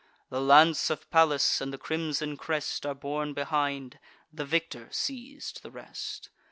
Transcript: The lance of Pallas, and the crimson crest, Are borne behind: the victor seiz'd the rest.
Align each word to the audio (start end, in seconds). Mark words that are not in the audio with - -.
The 0.31 0.41
lance 0.41 0.89
of 0.89 1.07
Pallas, 1.11 1.61
and 1.61 1.71
the 1.71 1.77
crimson 1.77 2.35
crest, 2.35 2.87
Are 2.87 2.95
borne 2.95 3.35
behind: 3.35 3.99
the 4.33 4.45
victor 4.45 4.89
seiz'd 4.91 5.61
the 5.61 5.69
rest. 5.69 6.31